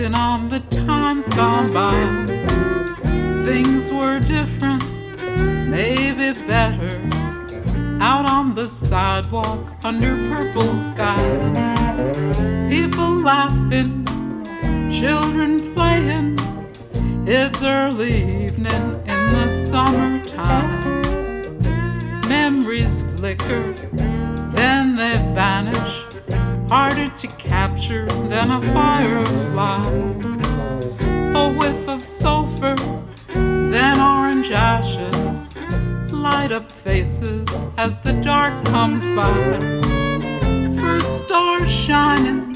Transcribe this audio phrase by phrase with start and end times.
[0.00, 2.26] Recollecting on the times gone by.
[3.44, 4.82] Things were different,
[5.68, 6.96] maybe better.
[8.00, 11.58] Out on the sidewalk under purple skies,
[12.70, 14.06] people laughing,
[14.90, 16.38] children playing.
[17.26, 21.10] It's early evening in the summertime.
[22.28, 23.74] Memories flicker,
[24.54, 26.06] then they vanish,
[26.70, 28.89] harder to capture than a firefly.
[38.12, 39.58] The dark comes by.
[40.80, 42.49] First stars shining,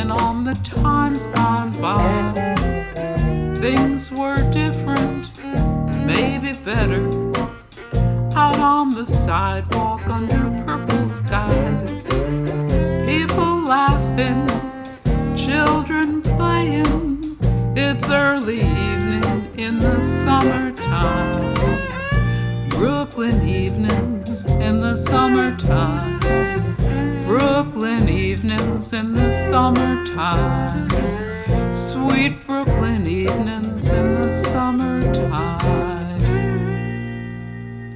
[0.00, 2.32] recollecting on the times gone by.
[3.60, 5.30] Things were different,
[6.06, 7.06] maybe better.
[8.34, 12.08] Out on the sidewalk under purple skies,
[13.06, 14.46] people laughing,
[15.36, 17.36] children playing.
[17.76, 21.54] It's early evening in the summertime.
[22.70, 26.20] Brooklyn evenings in the summertime.
[27.26, 27.99] Brooklyn
[28.40, 30.88] evenings in the summertime.
[31.74, 36.18] Sweet Brooklyn evenings in the summertime.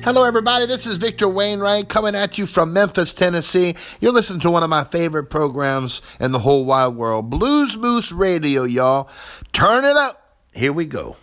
[0.03, 0.67] Hello, everybody.
[0.67, 3.75] This is Victor Wainwright coming at you from Memphis, Tennessee.
[4.01, 8.13] You're listening to one of my favorite programs in the whole wide world, Blues Moose
[8.13, 9.09] Radio, y'all.
[9.55, 10.37] Turn it up.
[10.53, 11.17] Here we go.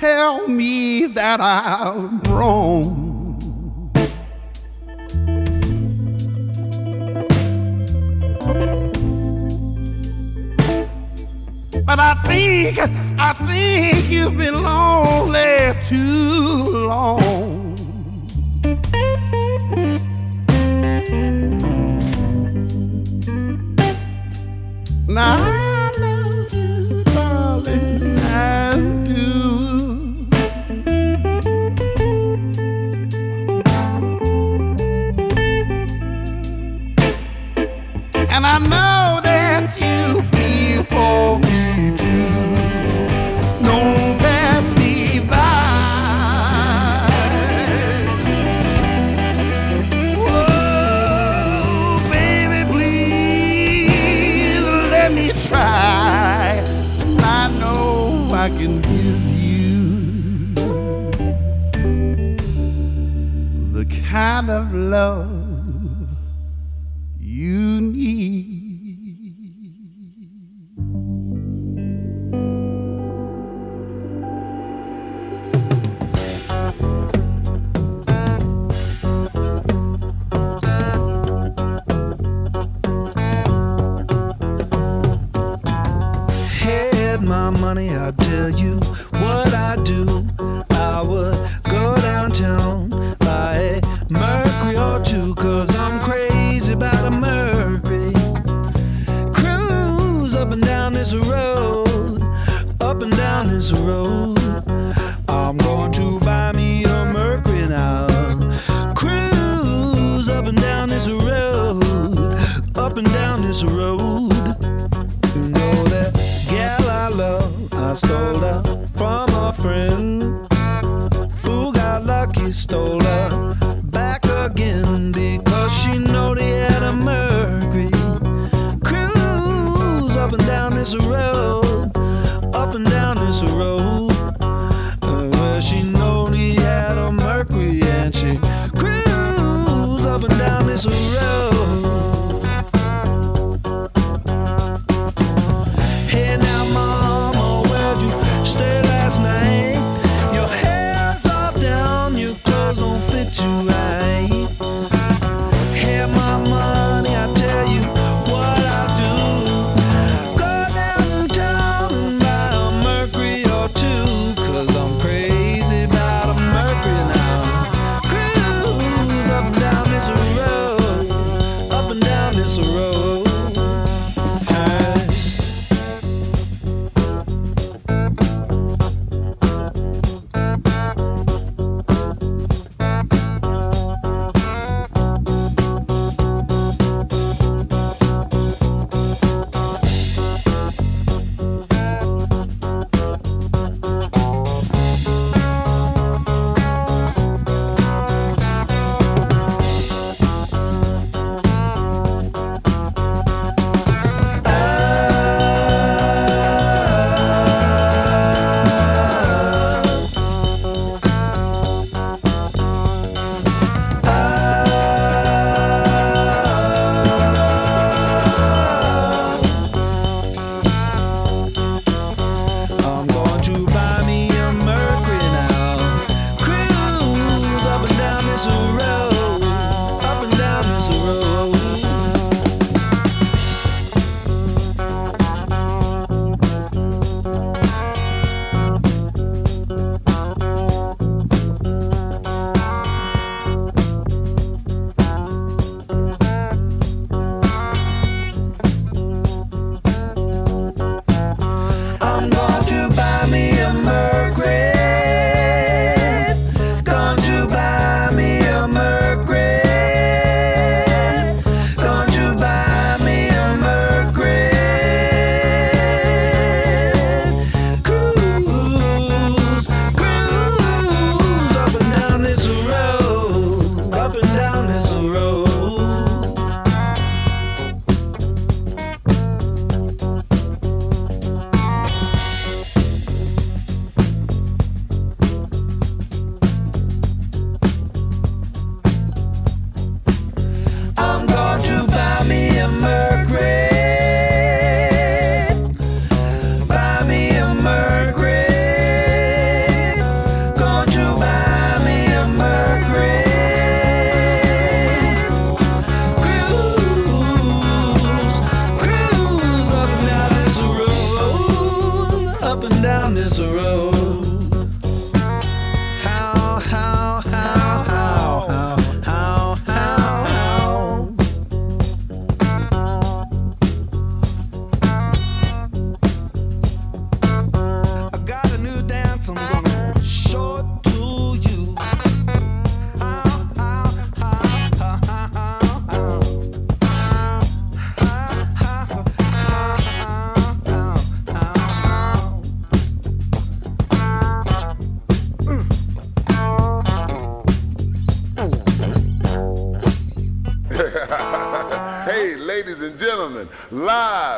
[0.00, 3.92] tell me that I'm wrong.
[11.84, 12.78] But I think,
[13.18, 17.76] I think you've been lonely too long.
[25.08, 25.49] Now,
[38.70, 42.30] know that you feel for me too.
[43.68, 43.78] No
[44.22, 45.50] pass divide.
[50.32, 56.64] Oh, baby, please let me try.
[57.22, 59.80] I know I can give you
[63.72, 65.29] the kind of love.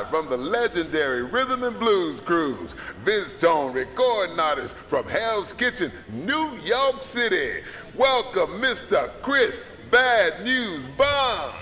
[0.02, 2.74] live from the legendary Rhythm and Blues Cruise.
[3.04, 7.62] VizzTone, recording artist from Hell's Kitchen, New York City.
[7.96, 9.12] Welcome, Mr.
[9.22, 11.54] Chris Bad News Barnes.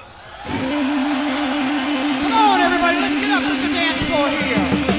[2.22, 4.89] Come on, everybody, let's get up to the dance floor here.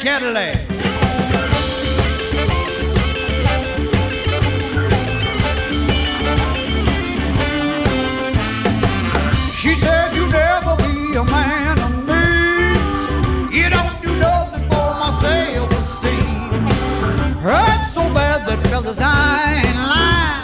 [0.00, 0.56] Cadillac.
[9.54, 13.52] She said you'd never be a man of means.
[13.52, 16.62] You don't do nothing for my self-esteem.
[17.42, 20.39] Hurt so bad that fellas I ain't lying.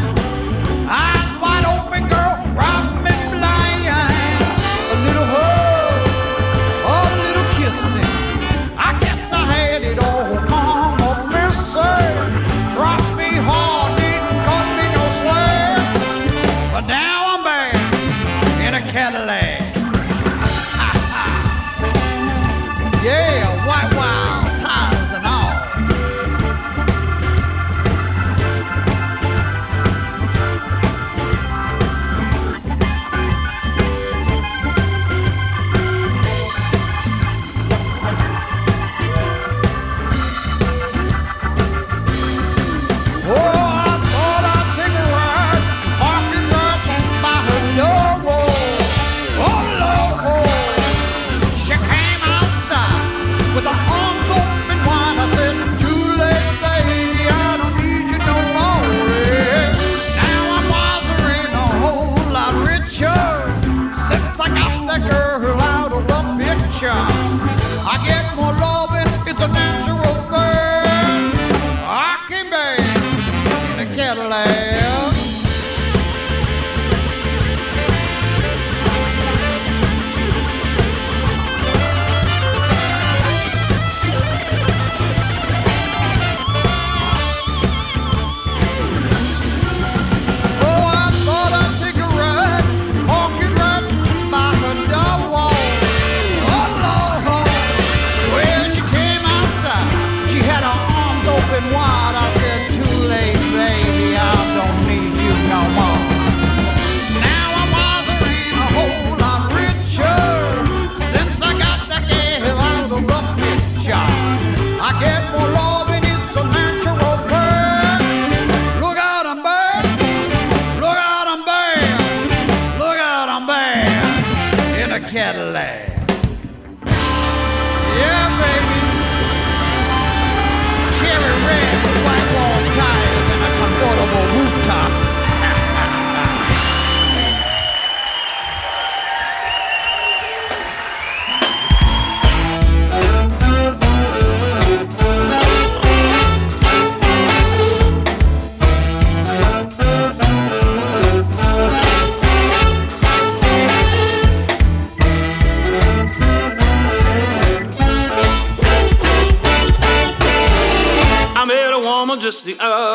[125.11, 125.96] Cadillac.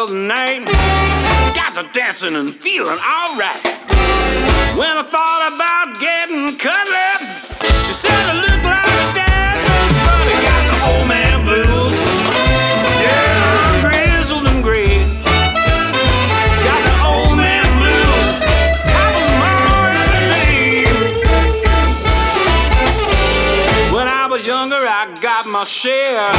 [0.06, 0.66] brother's night.
[1.56, 3.62] Got to dancing and feeling alright.
[4.78, 5.41] When I thought
[25.72, 26.34] share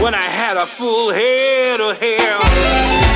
[0.00, 2.38] when I had a full head of hair.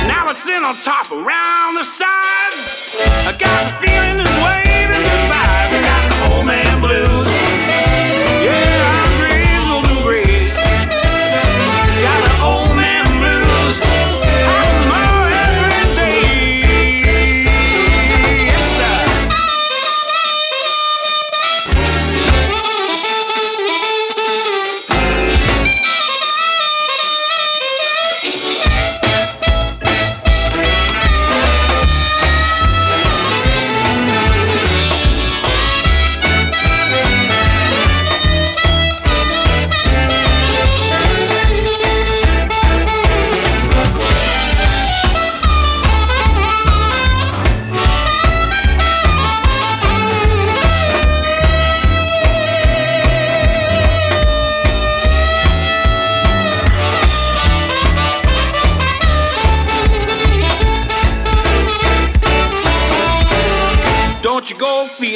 [0.07, 3.01] Now it's in on top, around the sides.
[3.25, 4.68] I got the feeling this way.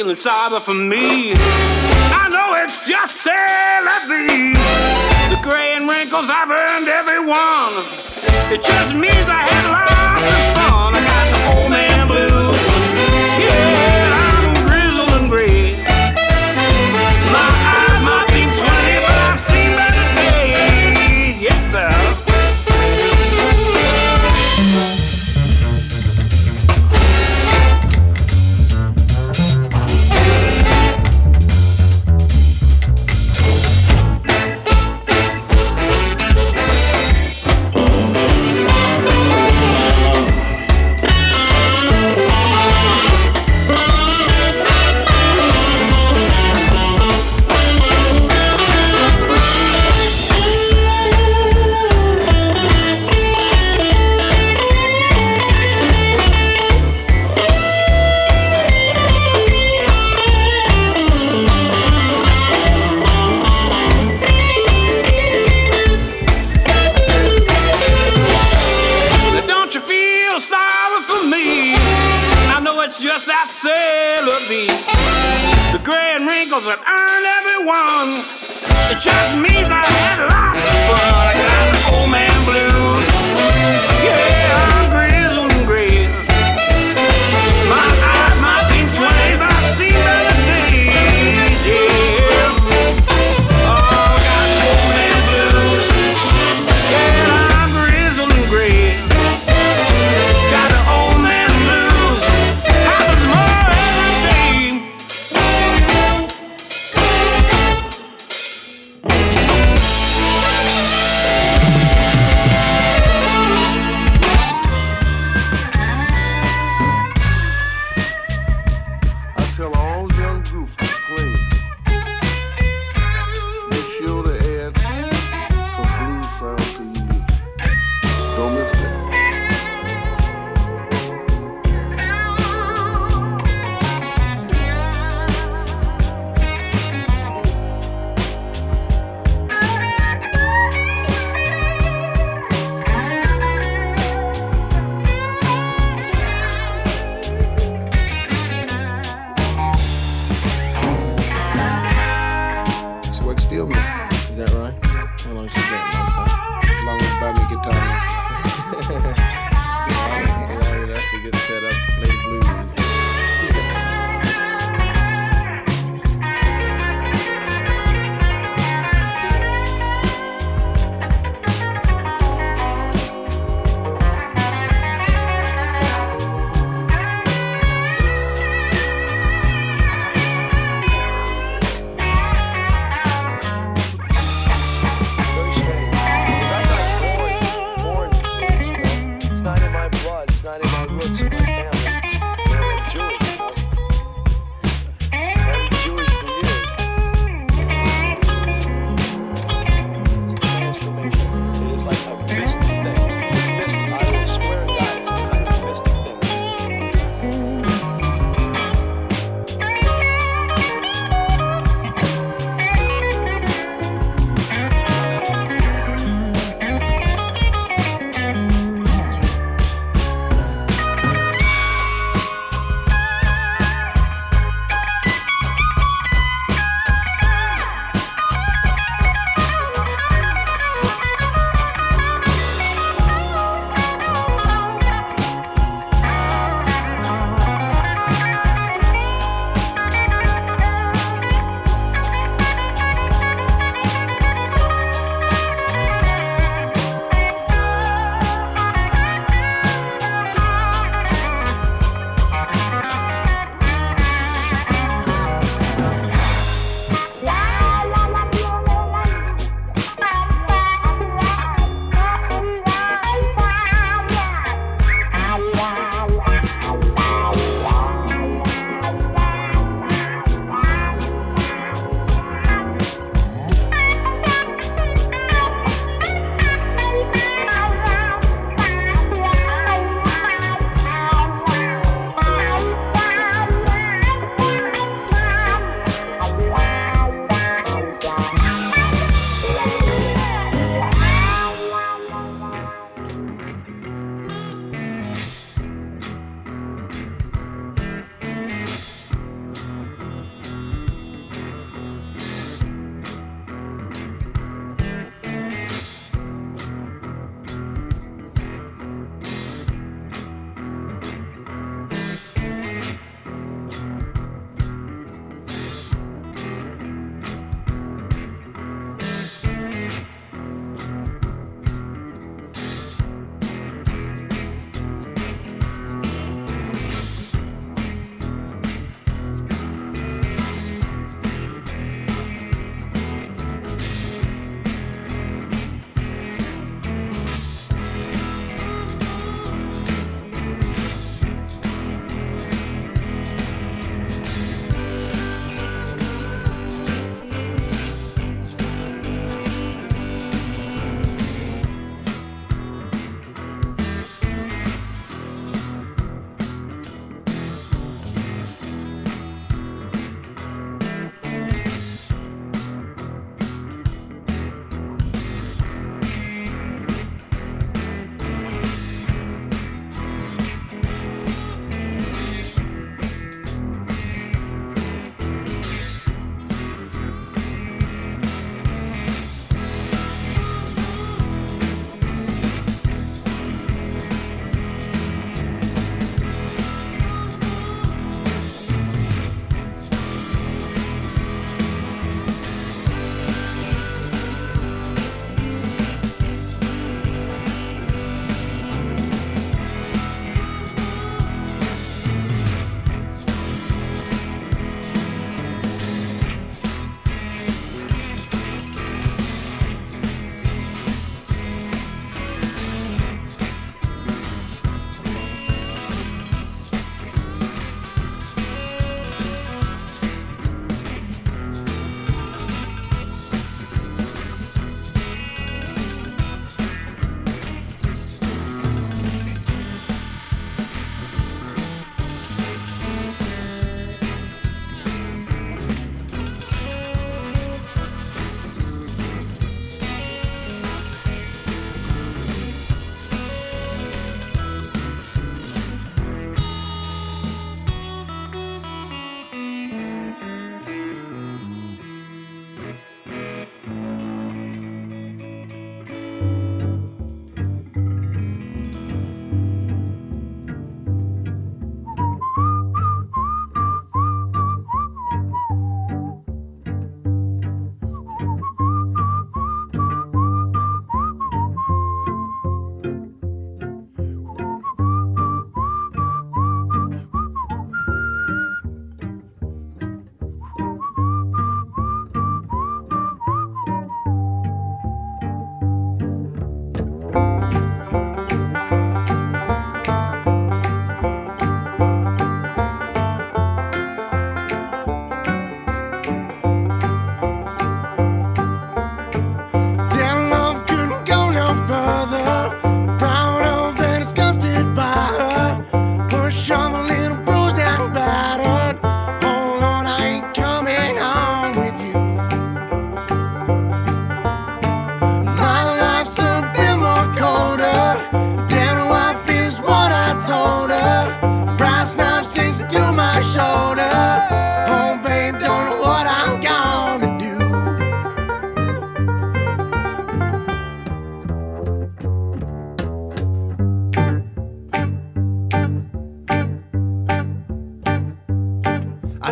[0.04, 4.52] feel inside, for me, I know it's just telepathy.
[5.32, 7.72] The gray and wrinkles I've earned everyone.
[8.52, 10.53] It just means I had lots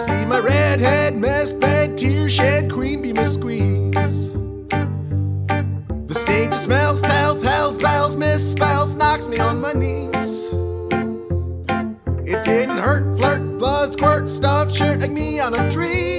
[0.07, 4.31] see my redhead mess bed, tear shed, queen bee miss squeeze.
[6.11, 10.49] The stage smells, tells, hells, bells, misspells, knocks me on my knees.
[12.25, 16.12] It didn't hurt, flirt, blood, squirt, stuff, shirt like me on a tree.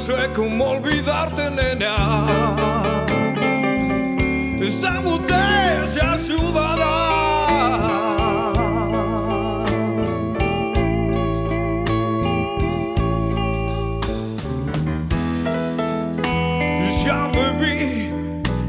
[0.00, 1.94] sé cómo olvidarte, nena.
[4.58, 6.96] Esta botella ciudadana.
[17.04, 18.10] Ya bebí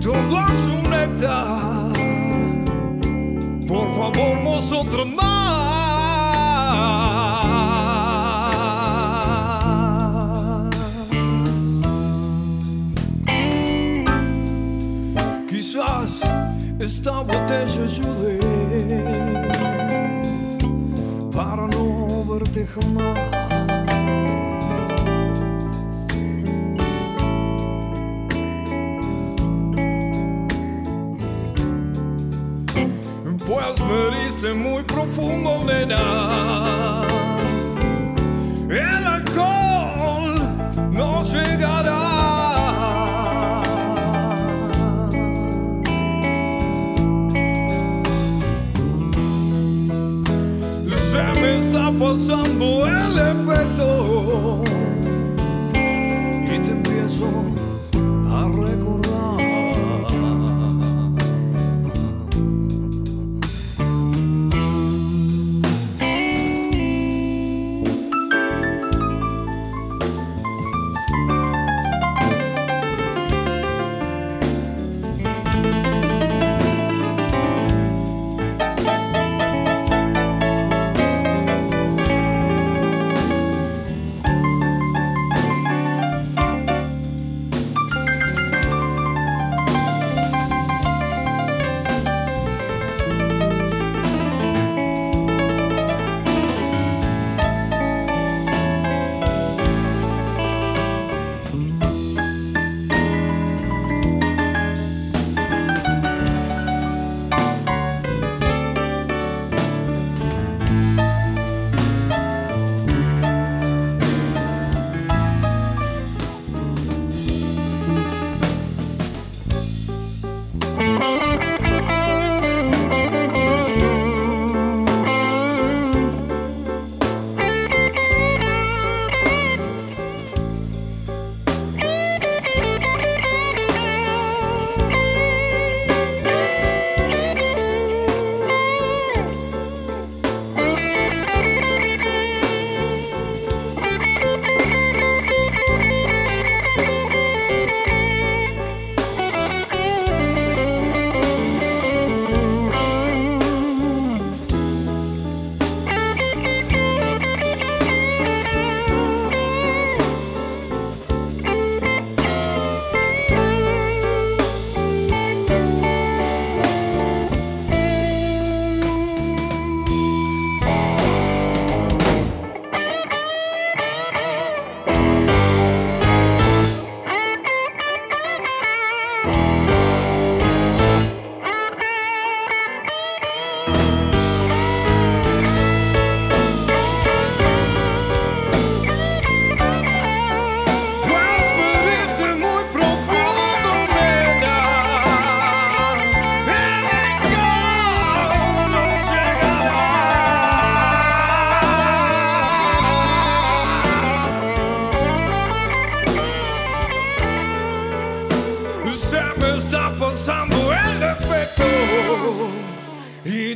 [0.01, 1.93] todo su néctar.
[3.67, 5.40] Por favor, nosotros más.
[17.03, 18.37] Esta te ayudé
[21.35, 23.17] para no verte jamás.
[33.47, 37.10] Pues me diste muy profundo, nena.
[52.17, 54.70] son buen efecto.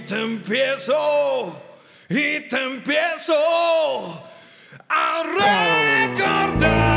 [0.06, 1.62] Te empiezo
[2.10, 3.34] Y te empiezo
[4.88, 6.94] a Raising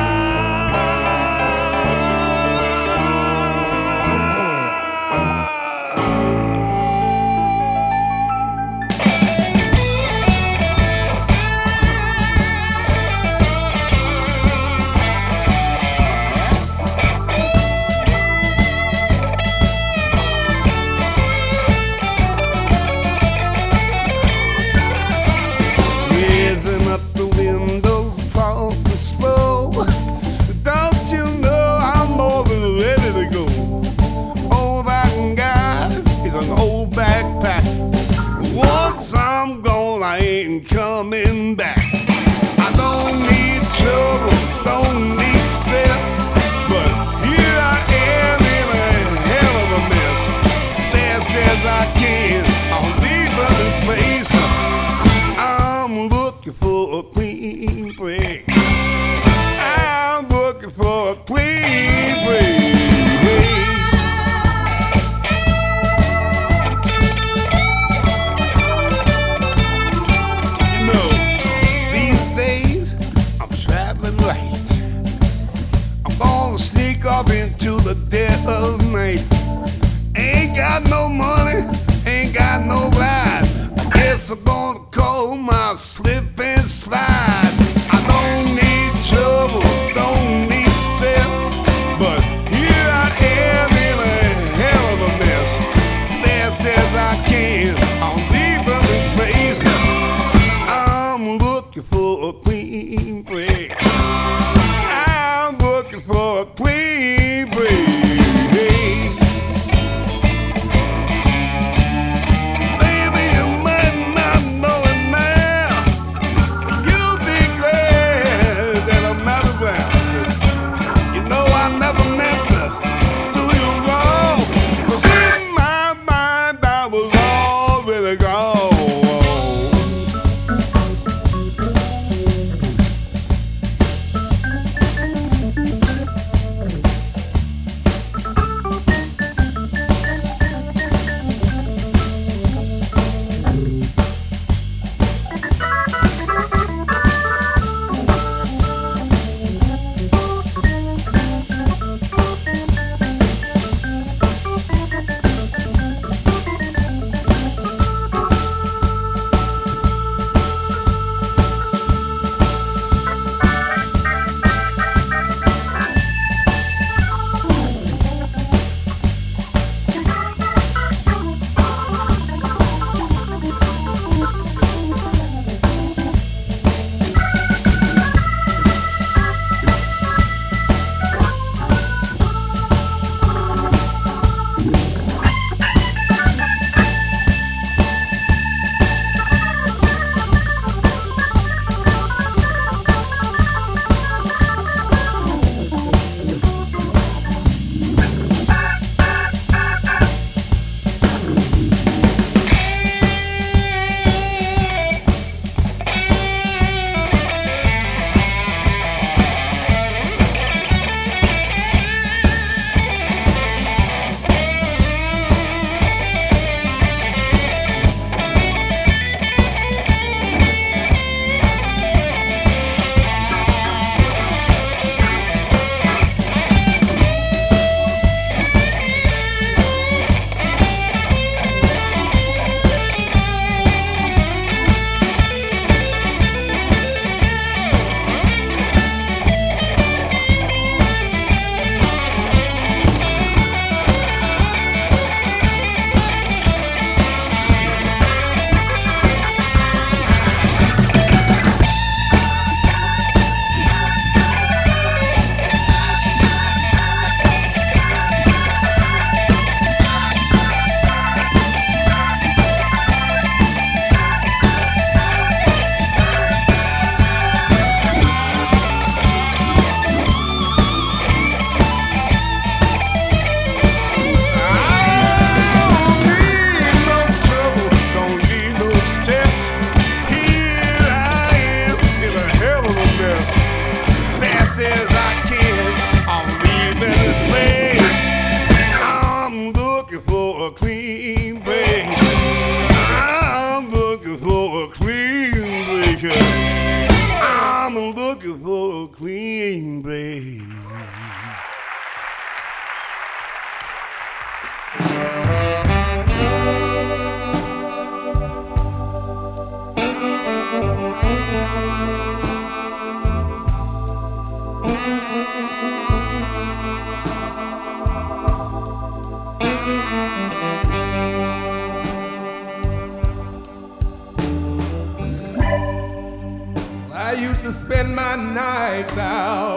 [327.79, 329.48] and my knives out.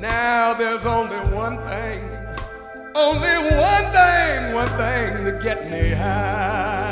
[0.00, 2.02] Now there's only one thing,
[2.94, 6.89] only one thing, one thing to get me high.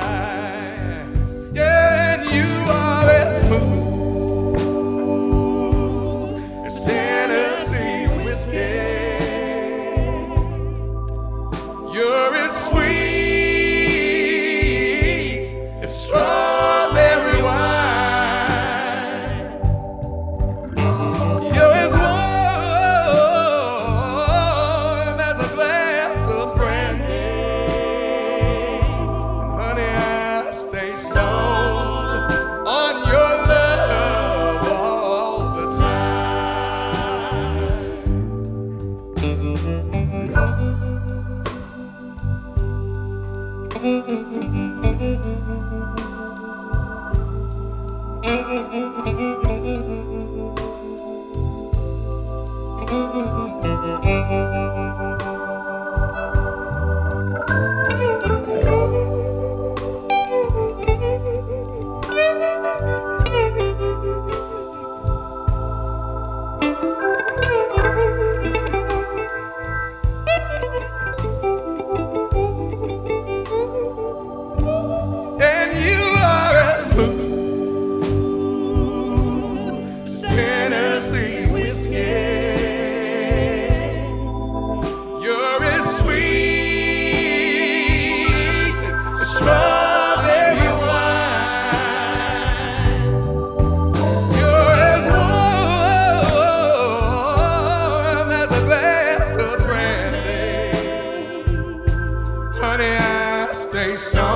[102.59, 104.28] honey, I stay strong.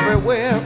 [0.00, 0.65] everywhere.